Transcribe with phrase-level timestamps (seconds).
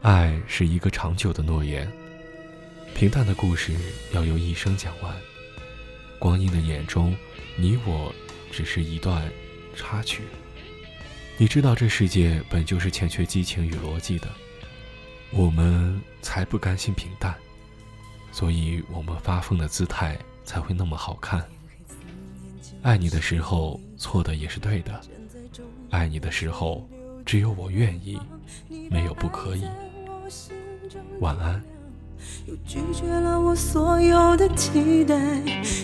[0.00, 1.90] 爱是一个长久的诺言，
[2.94, 3.74] 平淡的故事
[4.12, 5.12] 要由一生讲完。
[6.20, 7.16] 光阴的眼中，
[7.56, 8.14] 你我
[8.52, 9.28] 只是一段
[9.74, 10.22] 插曲。
[11.36, 14.28] 你知道这世界本就是欠缺激情与逻辑的，
[15.32, 17.34] 我们才不甘心平淡，
[18.30, 21.44] 所以我们发疯的姿态才会那么好看。
[22.82, 24.92] 爱你的时候，错的也是对的；
[25.90, 26.88] 爱你的时候，
[27.26, 28.16] 只有我愿意，
[28.88, 29.64] 没有不可以。
[31.20, 31.62] 晚安。
[32.46, 35.14] 又拒绝了我所有的期待，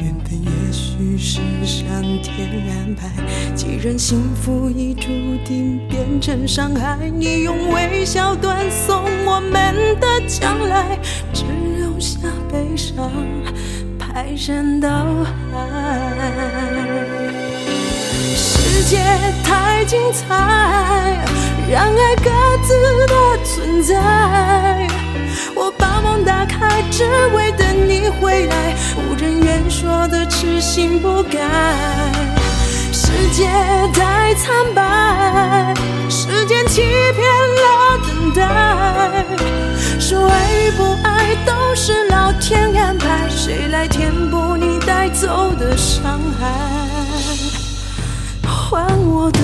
[0.00, 3.08] 缘分也许是上天安排。
[3.54, 5.06] 既然幸福已注
[5.44, 10.98] 定变成伤害，你用微笑断送我们的将来，
[11.32, 11.44] 只
[11.78, 12.18] 留下
[12.50, 13.10] 悲伤
[13.98, 14.88] 排山倒
[15.24, 15.32] 海。
[18.34, 18.98] 世界
[19.44, 21.24] 太精彩，
[21.68, 22.30] 让爱各
[22.62, 24.88] 自的存在。
[25.54, 27.04] 我把梦打开，只
[27.34, 28.74] 为等你回来。
[28.96, 31.40] 无人愿说的痴心不改，
[32.92, 33.48] 世界
[33.92, 35.74] 太苍白，
[36.08, 37.26] 时间欺骗
[37.56, 39.24] 了等待。
[39.98, 46.46] 说爱与不爱都是老天安排，谁来填补你带走的伤害？
[48.44, 49.40] 还我的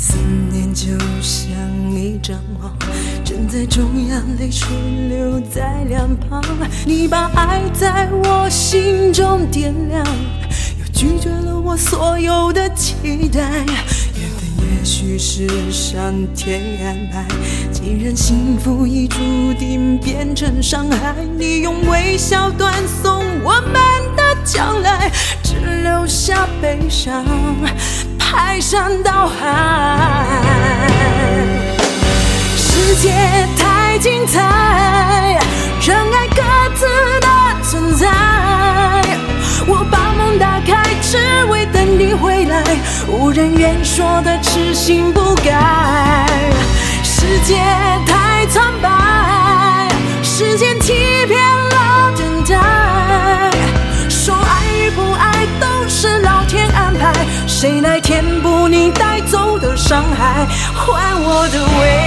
[0.00, 0.16] 思
[0.52, 1.50] 念就像
[1.92, 2.72] 一张网，
[3.24, 4.68] 站在中央，泪水
[5.08, 6.40] 流在两旁。
[6.86, 10.06] 你把爱在我心中点亮，
[10.78, 13.40] 又拒绝了我所有的期待。
[14.14, 17.26] 缘分也许是上天安排，
[17.72, 19.18] 既然幸福已注
[19.58, 22.72] 定变成伤害，你用微笑断
[23.02, 23.74] 送我们
[24.16, 25.10] 的将来，
[25.42, 27.24] 只留下悲伤
[28.30, 30.26] 排山倒海。
[32.56, 33.10] 世界
[33.56, 35.40] 太精彩，
[35.80, 36.42] 让爱各
[36.74, 36.86] 自
[37.20, 37.26] 的
[37.62, 38.06] 存在。
[39.66, 42.62] 我把门打开，只为等你回来。
[43.08, 46.47] 无人愿说的痴心不改。
[59.88, 60.46] 伤害？
[60.74, 61.97] 还我的未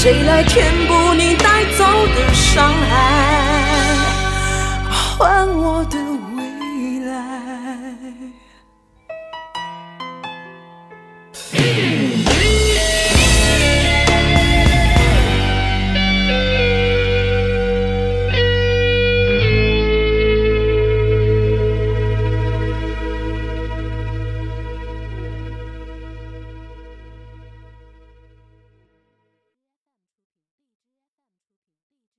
[0.00, 3.96] 谁来填补你带走的伤害？
[4.88, 6.07] 还我的。